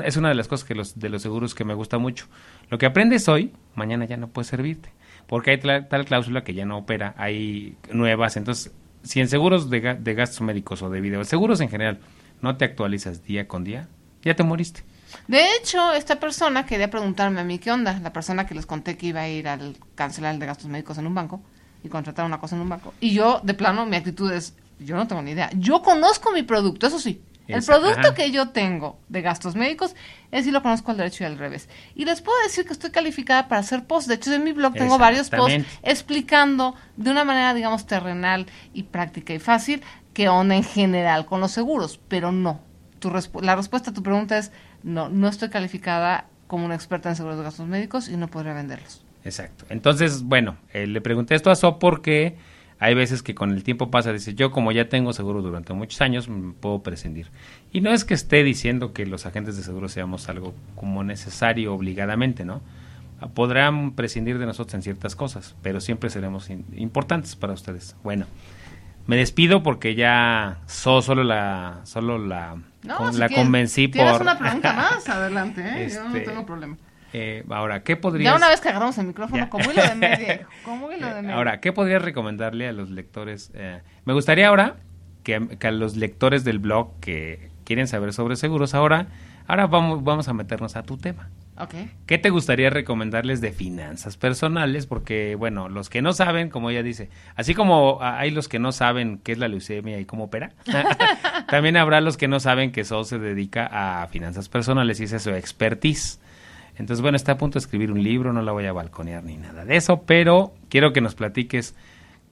[0.05, 2.27] es una de las cosas que los, de los seguros que me gusta mucho.
[2.69, 4.91] Lo que aprendes hoy, mañana ya no puede servirte.
[5.29, 8.37] Porque hay tla- tal cláusula que ya no opera, hay nuevas.
[8.37, 8.73] Entonces,
[9.05, 12.01] si en seguros de, de gastos médicos o de video, seguros en general,
[12.43, 13.89] no te actualizas día con día,
[14.23, 14.83] ya te moriste.
[15.29, 17.97] De hecho, esta persona quería preguntarme a mí qué onda.
[18.01, 20.99] La persona que les conté que iba a ir al cancelar el de gastos médicos
[20.99, 21.43] en un banco
[21.85, 22.93] y contratar una cosa en un banco.
[23.01, 25.49] Y yo, de plano, mi actitud es, yo no tengo ni idea.
[25.57, 27.23] Yo conozco mi producto, eso sí.
[27.55, 28.15] El producto ajá.
[28.15, 29.95] que yo tengo de gastos médicos,
[30.31, 31.69] es sí lo conozco al derecho y al revés.
[31.95, 34.09] Y les puedo decir que estoy calificada para hacer posts.
[34.09, 38.85] De hecho, en mi blog tengo varios posts explicando de una manera, digamos, terrenal y
[38.85, 39.83] práctica y fácil
[40.15, 42.01] qué onda en general con los seguros.
[42.09, 42.61] Pero no.
[42.99, 47.09] Tu respu- la respuesta a tu pregunta es no, no estoy calificada como una experta
[47.09, 49.05] en seguros de gastos médicos y no podría venderlos.
[49.25, 49.67] Exacto.
[49.69, 52.37] Entonces, bueno, eh, le pregunté esto a So porque
[52.81, 56.01] hay veces que con el tiempo pasa, dice, yo como ya tengo seguro durante muchos
[56.01, 57.29] años, me puedo prescindir.
[57.73, 61.73] Y no es que esté diciendo que los agentes de seguro seamos algo como necesario
[61.75, 62.63] obligadamente, ¿no?
[63.35, 67.95] Podrán prescindir de nosotros en ciertas cosas, pero siempre seremos importantes para ustedes.
[68.03, 68.25] Bueno,
[69.07, 72.57] me despido porque ya So solo la, solo la,
[72.97, 74.23] con- si la quieres- convencí por...
[74.23, 75.91] una pregunta más, adelante, ¿eh?
[75.93, 76.79] Yo no Este, tengo problema.
[77.13, 78.33] Eh, ahora, ¿qué podrías...
[78.33, 79.51] Ya una vez que agarramos el micrófono, Ya.
[79.51, 81.37] como hilo de media, como hilo de media.
[81.37, 83.51] Ahora, ¿qué podrías recomendarle a los lectores?
[83.55, 84.77] Eh, me gustaría ahora
[85.25, 89.09] que, que a los lectores del blog que quieren saber sobre seguros, ahora,
[89.47, 91.31] ahora vamos, vamos a meternos a tu tema.
[91.59, 91.75] Ok.
[92.07, 94.87] ¿Qué te gustaría recomendarles de finanzas personales?
[94.87, 98.73] Porque, bueno, los que no saben, como ella dice, así como hay los que no
[98.73, 100.53] saben qué es la leucemia y cómo opera,
[101.49, 103.69] también habrá los que no saben que eso se dedica
[104.03, 106.19] a finanzas personales y esa es su expertise.
[106.81, 109.37] Entonces, bueno, está a punto de escribir un libro, no la voy a balconear ni
[109.37, 111.75] nada de eso, pero quiero que nos platiques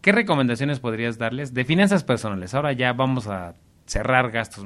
[0.00, 2.54] qué recomendaciones podrías darles de finanzas personales.
[2.54, 3.52] Ahora ya vamos a
[3.84, 4.64] cerrar gastos,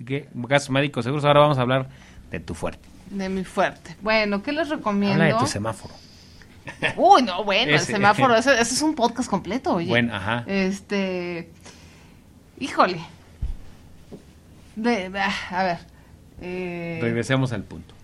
[0.00, 1.90] gastos médicos seguros, ahora vamos a hablar
[2.30, 2.88] de tu fuerte.
[3.10, 3.96] De mi fuerte.
[4.00, 5.22] Bueno, ¿qué les recomiendo?
[5.22, 5.92] Habla de tu semáforo.
[6.96, 9.88] Uy, no, bueno, el semáforo, ese, ese es un podcast completo, oye.
[9.88, 10.44] Bueno, ajá.
[10.46, 11.50] Este,
[12.58, 13.00] híjole.
[14.74, 15.12] De,
[15.50, 15.78] a ver.
[16.40, 17.94] Eh, Regresemos al punto.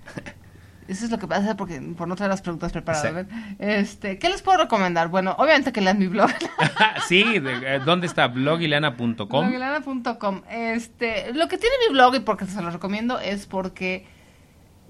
[0.88, 3.27] Eso es lo que pasa porque por no traer las preguntas preparadas.
[3.59, 5.09] Este, ¿qué les puedo recomendar?
[5.09, 6.31] Bueno, obviamente que lean mi blog.
[7.09, 8.29] sí, de- eh, ¿dónde está?
[8.29, 9.27] blogilana.com.
[9.29, 10.42] Blogilana.com.
[10.51, 14.07] Este, lo que tiene mi blog y porque se lo recomiendo es porque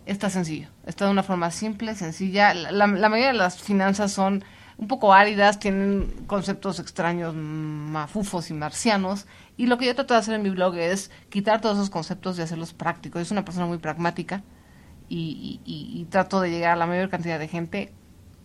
[0.06, 0.68] está sencillo.
[0.86, 2.54] Está de una forma simple, sencilla.
[2.54, 4.44] La, la- la mayoría de las finanzas son
[4.76, 9.26] un poco áridas, tienen conceptos extraños, mafufos y marcianos.
[9.56, 12.36] Y lo que yo trato de hacer en mi blog es quitar todos esos conceptos
[12.38, 13.20] y hacerlos prácticos.
[13.20, 14.42] Yo soy una persona muy pragmática
[15.08, 17.92] y, y- trato de llegar a la mayor cantidad de gente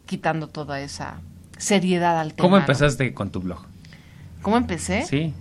[0.05, 1.21] quitando toda esa
[1.57, 2.43] seriedad al tema.
[2.43, 2.61] ¿Cómo ¿no?
[2.61, 3.59] empezaste con tu blog?
[4.41, 5.03] ¿Cómo empecé?
[5.03, 5.33] Sí.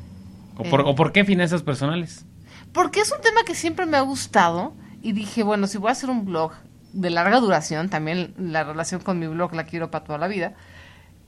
[0.56, 0.84] ¿O por, Eh.
[0.86, 2.24] o por qué finanzas personales?
[2.72, 5.92] Porque es un tema que siempre me ha gustado y dije, bueno, si voy a
[5.92, 6.52] hacer un blog
[6.92, 10.54] de larga duración, también la relación con mi blog la quiero para toda la vida,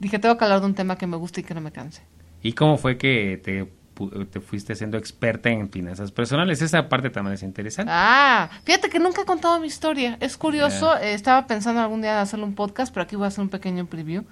[0.01, 2.03] dije, tengo que hablar de un tema que me guste y que no me canse.
[2.43, 3.71] ¿Y cómo fue que te,
[4.09, 6.63] te fuiste siendo experta en finanzas personales?
[6.63, 7.93] Esa parte también es interesante.
[7.95, 10.17] Ah, fíjate que nunca he contado mi historia.
[10.21, 13.43] Es curioso, eh, estaba pensando algún día hacerle un podcast, pero aquí voy a hacer
[13.43, 14.25] un pequeño preview.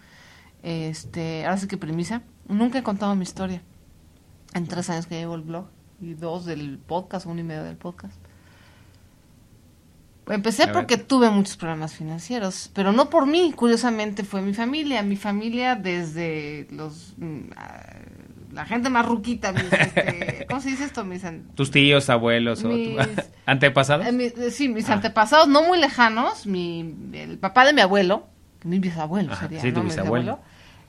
[0.62, 2.22] Este, ahora sí que premisa.
[2.48, 3.62] Nunca he contado mi historia.
[4.54, 5.66] En tres años que llevo el blog
[6.00, 8.18] y dos del podcast, uno y medio del podcast.
[10.26, 10.74] Empecé A ver.
[10.74, 15.02] porque tuve muchos problemas financieros, pero no por mí, curiosamente fue mi familia.
[15.02, 17.14] Mi familia desde los...
[18.52, 21.04] la gente más ruquita, mis, este, ¿cómo se dice esto?
[21.04, 21.22] Mis,
[21.54, 22.96] ¿Tus tíos, abuelos o tu-
[23.46, 24.06] antepasados?
[24.06, 24.94] eh, mi- eh, sí, mis Ah.
[24.94, 28.26] antepasados no muy lejanos, mi, el papá de mi abuelo,
[28.64, 29.84] mi bisabuelo Ajá, sería, sí, tu ¿no?
[29.84, 30.40] Mi bisabuelo.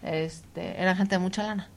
[0.04, 1.68] este, eran gente de mucha lana.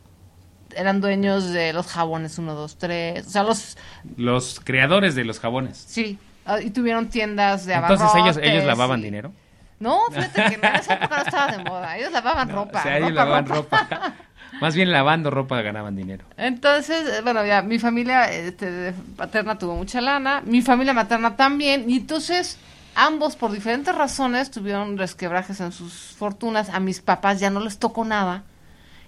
[0.74, 3.76] Eran dueños de los jabones 1, 2, 3, o sea, los,
[4.16, 5.76] Los creadores de los jabones.
[5.86, 9.32] sí, ah, y tuvieron tiendas de Entonces ellos, abarrotes ellos lavaban y- dinero.
[9.80, 12.78] No, fíjate que en esa época no estaba de moda, ellos lavaban ropa.
[12.78, 13.78] o sea, ellos ropa, lavaban ropa.
[13.90, 14.14] ropa.
[14.60, 16.24] Más bien lavando ropa ganaban dinero.
[16.36, 21.88] Entonces, eh, bueno, ya mi familia este, paterna tuvo mucha lana, mi familia materna también,
[21.88, 22.58] y entonces
[22.94, 27.78] ambos por diferentes razones tuvieron resquebrajes en sus fortunas, a mis papás ya no les
[27.78, 28.44] tocó nada.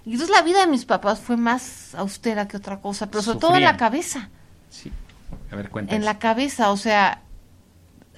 [0.05, 3.39] Y entonces la vida de mis papás fue más austera que otra cosa, pero sobre
[3.39, 4.29] todo en la cabeza,
[4.69, 4.91] Sí.
[5.51, 5.99] A ver, cuéntanos.
[5.99, 7.21] en la cabeza, o sea,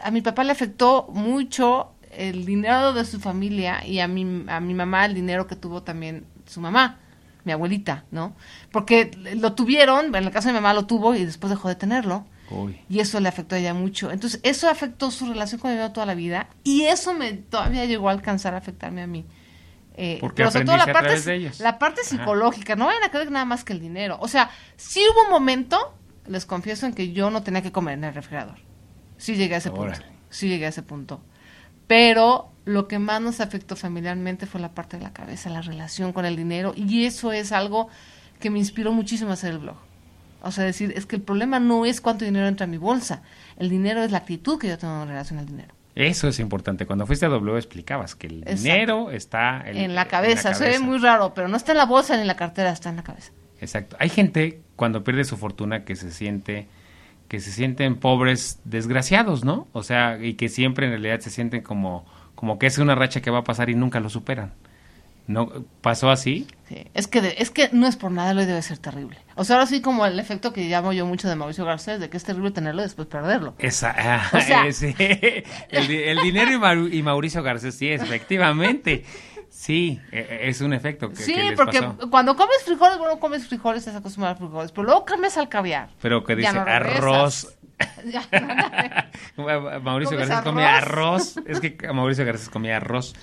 [0.01, 4.59] a mi papá le afectó mucho el dinero de su familia y a mi, a
[4.59, 6.97] mi mamá el dinero que tuvo también su mamá,
[7.47, 8.35] mi abuelita, ¿no?
[8.71, 11.75] Porque lo tuvieron, en el caso de mi mamá lo tuvo y después dejó de
[11.75, 12.25] tenerlo.
[12.51, 12.79] Uy.
[12.87, 14.11] Y eso le afectó a ella mucho.
[14.11, 16.47] Entonces, eso afectó su relación con mi mamá toda la vida.
[16.63, 19.25] Y eso me todavía llegó a alcanzar a afectarme a mí.
[19.95, 21.59] Eh, Porque pero sobre todo la a parte, de ellos.
[21.59, 22.09] la parte Ajá.
[22.11, 22.75] psicológica.
[22.75, 24.17] No vayan a creer nada más que el dinero.
[24.21, 25.77] O sea, sí hubo un momento,
[26.27, 28.59] les confieso, en que yo no tenía que comer en el refrigerador.
[29.17, 29.99] Sí llegué a ese punto.
[30.29, 31.21] Sí llegué a ese punto.
[31.87, 36.13] Pero lo que más nos afectó familiarmente fue la parte de la cabeza, la relación
[36.13, 36.73] con el dinero.
[36.75, 37.87] Y eso es algo
[38.39, 39.77] que me inspiró muchísimo a hacer el blog.
[40.43, 43.21] O sea, decir, es que el problema no es cuánto dinero entra a mi bolsa.
[43.57, 45.73] El dinero es la actitud que yo tengo en relación al dinero.
[45.95, 46.85] Eso es importante.
[46.85, 48.61] Cuando fuiste a W explicabas que el Exacto.
[48.61, 50.53] dinero está el- en la cabeza.
[50.53, 52.89] Se ve muy raro, pero no está en la bolsa ni en la cartera, está
[52.91, 53.31] en la cabeza.
[53.61, 53.95] Exacto.
[53.99, 56.67] Hay gente cuando pierde su fortuna que se siente
[57.27, 59.67] que se sienten pobres desgraciados, ¿no?
[59.73, 62.05] O sea, y que siempre en realidad se sienten como
[62.37, 64.53] como que es una racha que va a pasar y nunca lo superan.
[65.27, 66.47] ¿No pasó así?
[66.69, 69.17] Sí, Es que de- es que no es por nada, lo debe ser terrible.
[69.35, 72.09] O sea, ahora sí como el efecto que llamo yo mucho de Mauricio Garcés, de
[72.09, 73.53] que es terrible tenerlo y después perderlo.
[73.59, 75.43] Esa, ah, O sea- ese.
[75.69, 79.03] el, di- el dinero y, Mauricio Garcés, sí, efectivamente.
[79.49, 82.09] Sí, e- e- es un efecto que, sí, que les porque pasó.
[82.09, 85.89] cuando comes frijoles, bueno, comes frijoles, estás acostumbrado a frijoles, pero luego cambias al caviar.
[86.01, 87.56] Pero que dice no arroz.
[89.37, 91.35] Mauricio ¿Comes Garcés comía arroz?
[91.45, 93.13] Es que Mauricio Garcés comía arroz.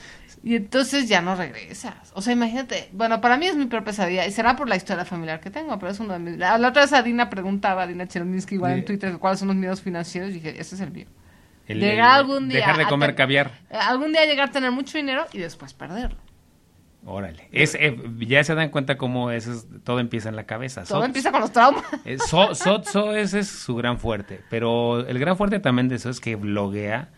[0.43, 1.95] y entonces ya no regresas.
[2.15, 5.05] O sea, imagínate, bueno, para mí es mi peor pesadilla y será por la historia
[5.05, 6.37] familiar que tengo, pero es uno de mis...
[6.39, 8.85] La, la otra vez Adina preguntaba, Adina Cherominsky, igual en.
[8.85, 11.07] Twitter, cuáles son los miedos financieros, y dije, ese es el mío.
[11.67, 13.51] El- Llegar el- algún día Dejar de comer caviar.
[13.71, 16.19] Algún día llegar a tener mucho dinero y después perderlo.
[17.07, 17.49] Órale.
[17.53, 20.85] Es, eh, ya se dan cuenta cómo eso es- todo empieza en la cabeza.
[20.85, 21.85] Todo empieza con los traumas.
[22.05, 24.41] eh, so, so- so ese es su gran fuerte.
[24.51, 27.11] Pero el gran fuerte también de eso es que bloguea.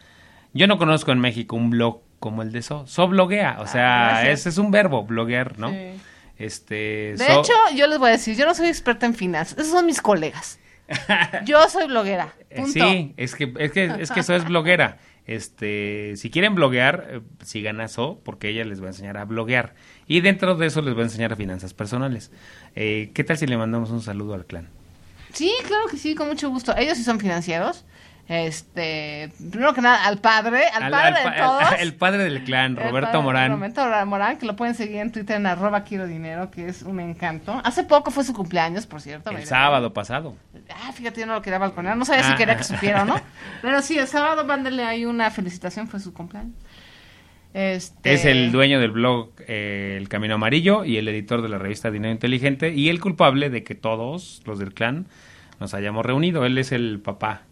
[0.53, 2.87] Yo no conozco en México un blog como el de So.
[2.87, 3.59] So bloguea.
[3.61, 4.41] O sea, gracias.
[4.41, 5.71] ese es un verbo, bloguear, ¿no?
[5.71, 6.01] Sí.
[6.39, 7.15] Este.
[7.17, 9.87] De hecho, yo les voy a decir, yo no soy experta en finanzas, esos son
[9.87, 10.59] mis colegas.
[11.45, 12.29] Yo soy bloguera.
[12.49, 12.73] Eh, Punto.
[12.73, 14.99] Sí, es que, es que, es que eso es bloguera.
[15.27, 19.25] Este, si quieren bloguear, eh, sigan a So, porque ella les va a enseñar a
[19.25, 19.75] bloguear.
[20.07, 22.31] Y dentro de eso les va a enseñar a finanzas personales.
[22.77, 24.69] Eh, ¿Qué tal si le mandamos un saludo al clan?
[25.33, 26.77] Sí, claro que sí, con mucho gusto.
[26.77, 27.85] Ellos sí son financieros.
[28.29, 31.63] Este, primero que nada, al padre, al, padre pa- de todos.
[31.81, 33.53] el padre del clan, Roberto padre- Morán.
[33.53, 36.99] Roberto Morán, que lo pueden seguir en Twitter en arroba quiero dinero, que es un
[36.99, 37.61] encanto.
[37.65, 39.31] Hace poco fue su cumpleaños, por cierto.
[39.31, 39.49] El mira.
[39.49, 40.35] sábado pasado.
[40.71, 41.97] Ah, fíjate, yo no lo quería balconear.
[41.97, 42.37] No sabía si Ah.
[42.37, 43.15] quería que supiera o no.
[43.63, 46.55] Pero sí, el sábado mándenle ahí una felicitación, fue su cumpleaños.
[47.55, 48.13] Este...
[48.13, 51.91] Es el dueño del blog eh, El Camino Amarillo y el editor de la revista
[51.91, 55.07] Dinero Inteligente y el culpable de que todos los del clan
[55.59, 56.45] nos hayamos reunido.
[56.45, 57.43] Él es el papá.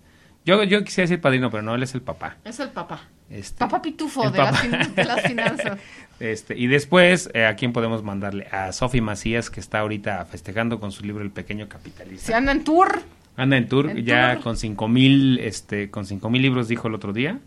[0.44, 2.36] Yo, yo quisiera decir padrino, pero no, él es el papá.
[2.44, 3.00] Es el papá.
[3.30, 4.58] Este, Papá pitufo de, Las papá.
[4.84, 5.78] fin- de las finanzas.
[6.20, 8.46] Este, y después, eh, ¿a quién podemos mandarle?
[8.52, 12.26] A Sofi Macías, que está ahorita festejando con su libro El Pequeño Capitalista.
[12.28, 13.02] Se anda en tour.
[13.36, 14.44] Anda en tour, En ya tour.
[14.44, 17.40] con cinco mil, este, con cinco mil libros, dijo el otro día.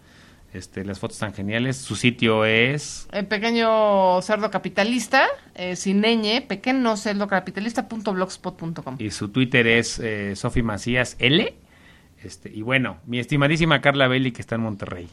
[0.54, 1.78] Este, las fotos están geniales.
[1.78, 7.28] Su sitio es El pequeño cerdo capitalista, eh, sin ñ, pequeño cerdo
[9.00, 11.54] y su Twitter es eh, Sofi Macías L.
[12.24, 15.08] Este, y bueno, mi estimadísima Carla Belli, que está en Monterrey.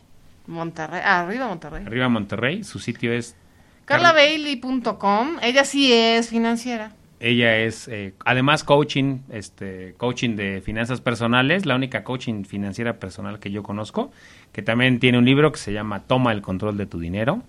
[0.47, 1.85] Monterrey, arriba Monterrey.
[1.87, 3.37] Arriba Monterrey, su sitio es
[3.85, 6.93] Carlabailey.com, ella sí es financiera.
[7.21, 13.39] ella es eh, además coaching, este, coaching de finanzas personales, la única coaching financiera personal
[13.39, 14.11] que yo conozco,
[14.53, 17.43] que también tiene un libro que se llama Toma el control de tu dinero.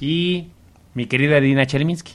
[0.00, 0.48] Y
[0.94, 2.12] mi querida Dina Cherminsky.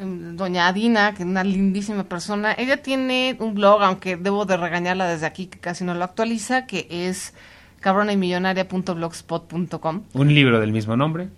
[0.00, 4.56] Em, Doña Dina, que es una lindísima persona, ella tiene un blog, aunque debo de
[4.56, 7.34] regañarla desde aquí, que casi no lo actualiza, que es
[7.80, 10.02] cabronamillonaria.blogspot.com.
[10.12, 11.28] Un libro del mismo nombre.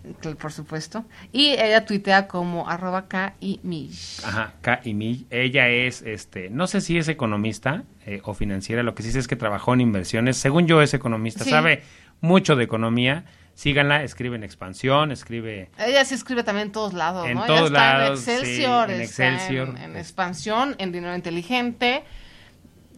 [0.40, 1.04] Por supuesto.
[1.32, 4.22] Y ella tuitea como arroba K y Mish.
[4.24, 5.26] Ajá, K y Mish.
[5.30, 9.18] Ella es, este, no sé si es economista eh, o financiera, lo que sí sé
[9.18, 10.38] es que trabajó en inversiones.
[10.38, 11.82] Según yo es economista, sabe
[12.20, 13.24] mucho de economía.
[13.58, 15.68] Síganla, escribe en expansión, escribe...
[15.78, 17.44] Ella sí escribe también en todos lados, en ¿no?
[17.44, 19.68] Todos está lados, en Excelsior, en, está Excelsior.
[19.70, 22.04] En, en expansión, en dinero inteligente.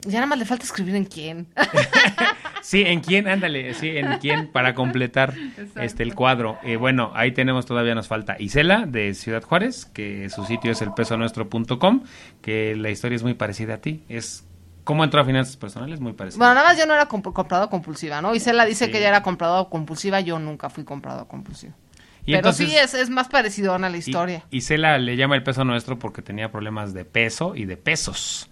[0.02, 1.46] Ya nada más le falta escribir en quién.
[2.60, 5.32] sí, en quién, ándale, sí, en quién para completar
[5.76, 6.58] este el cuadro.
[6.62, 10.82] Eh, bueno, ahí tenemos todavía nos falta Isela de Ciudad Juárez, que su sitio es
[10.82, 12.02] elpesonuestro.com,
[12.42, 14.44] que la historia es muy parecida a ti, es
[14.84, 16.00] ¿Cómo entró a finanzas personales?
[16.00, 16.38] Muy parecido.
[16.38, 18.34] Bueno, nada más yo no era comp comprador compulsiva, ¿no?
[18.34, 18.90] Isela dice sí.
[18.90, 21.74] que ella era comprador compulsiva, yo nunca fui comprador compulsivo.
[22.22, 24.44] Y Pero entonces, sí, es, es, más parecido a la historia.
[24.50, 28.50] Y Isela le llama el peso nuestro porque tenía problemas de peso y de pesos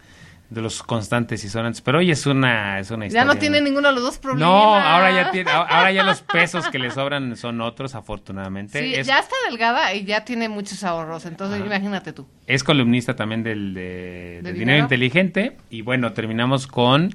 [0.51, 3.27] de los constantes y sonantes, pero hoy es una es una historia.
[3.27, 4.49] Ya no tiene ninguno de los dos problemas.
[4.49, 8.81] No, ahora ya tiene ahora ya los pesos que le sobran son otros afortunadamente.
[8.81, 12.27] Sí, es, ya está delgada y ya tiene muchos ahorros, entonces imagínate tú.
[12.47, 13.89] Es columnista también del de, ¿De
[14.37, 14.59] del dinero?
[14.59, 17.15] dinero inteligente y bueno, terminamos con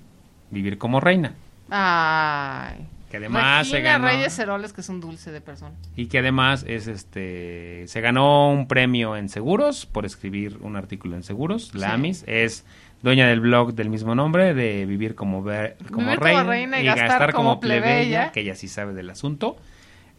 [0.52, 1.34] Vivir como reina.
[1.72, 2.88] Ay.
[3.10, 5.76] Que además Regina se ganó Reyes Heroles, que es un dulce de persona.
[5.96, 11.16] y que además es este se ganó un premio en seguros por escribir un artículo
[11.16, 11.94] en seguros, la Sí.
[11.94, 12.66] AMIS es
[13.04, 16.80] dueña del blog del mismo nombre de vivir como ver, como, Vivir como reina, reina
[16.80, 18.32] y y gastar gastar, como como plebeya, plebeya.
[18.32, 19.58] que ella sí sabe del asunto.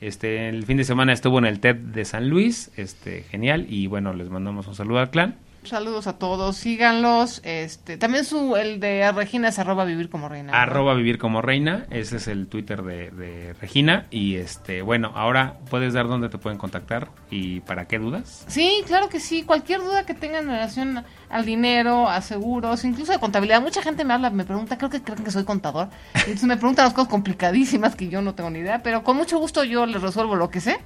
[0.00, 3.86] Este, el fin de semana estuvo en el TED de San Luis, este, genial, y
[3.86, 5.36] bueno, les mandamos un saludo al clan.
[5.64, 7.40] Saludos a todos, síganlos.
[7.42, 10.52] Este, también su el de Regina es arroba vivir como reina.
[10.52, 15.56] Arroba vivir como reina, ese es el Twitter de, de Regina, y este, bueno, ahora
[15.70, 18.44] puedes dar dónde te pueden contactar y para qué dudas.
[18.46, 19.42] Sí, claro que sí.
[19.42, 23.62] Cualquier duda que tengan en relación al dinero, a seguros, incluso de contabilidad.
[23.62, 25.88] Mucha gente me habla, me pregunta, creo que creen que soy contador.
[26.14, 29.38] Entonces me preguntan las cosas complicadísimas que yo no tengo ni idea, pero con mucho
[29.38, 30.78] gusto yo les resuelvo lo que sé.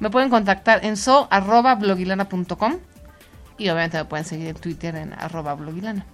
[0.00, 2.78] Me pueden contactar en so arroba blogilana.com
[3.58, 6.06] y obviamente me pueden seguir en Twitter en arroba blogilana.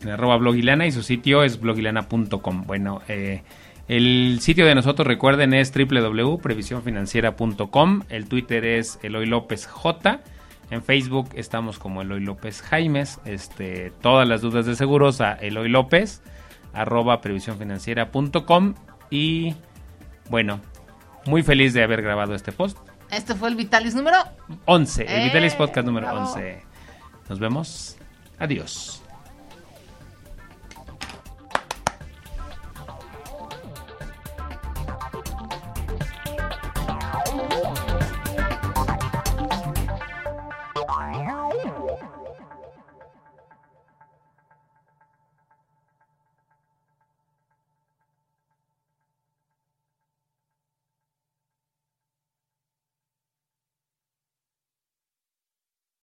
[0.00, 2.64] en arroba blogilana y su sitio es blogilana.com.
[2.66, 3.42] Bueno, eh,
[3.88, 8.02] el sitio de nosotros, recuerden, es www.previsionfinanciera.com.
[8.08, 10.20] El Twitter es Eloy López J.
[10.70, 13.18] En Facebook estamos como Eloy López Jaimes.
[13.24, 16.22] Este, todas las dudas de seguros a Eloy López,
[16.74, 18.74] arroba previsionfinanciera.com.
[19.10, 19.54] Y
[20.28, 20.60] bueno,
[21.24, 22.76] muy feliz de haber grabado este post.
[23.10, 24.18] Este fue el Vitalis número
[24.66, 25.24] 11, el ¡Eh!
[25.24, 26.30] Vitalis Podcast número Bravo.
[26.34, 26.62] 11.
[27.28, 27.96] Nos vemos.
[28.38, 29.07] Adiós.